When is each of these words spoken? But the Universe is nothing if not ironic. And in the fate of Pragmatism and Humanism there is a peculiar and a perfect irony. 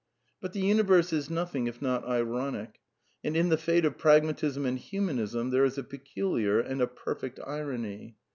But 0.41 0.53
the 0.53 0.61
Universe 0.61 1.13
is 1.13 1.29
nothing 1.29 1.67
if 1.67 1.79
not 1.79 2.07
ironic. 2.07 2.79
And 3.23 3.37
in 3.37 3.49
the 3.49 3.55
fate 3.57 3.85
of 3.85 3.99
Pragmatism 3.99 4.65
and 4.65 4.79
Humanism 4.79 5.51
there 5.51 5.63
is 5.63 5.77
a 5.77 5.83
peculiar 5.83 6.59
and 6.59 6.81
a 6.81 6.87
perfect 6.87 7.39
irony. 7.45 8.17